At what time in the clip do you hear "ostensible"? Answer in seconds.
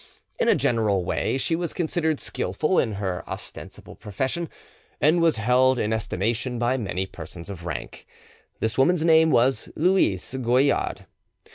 3.29-3.93